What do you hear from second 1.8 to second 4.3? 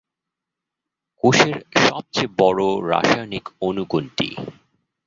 সবচেয়ে বড় রাসায়নিক অণু কোনটি?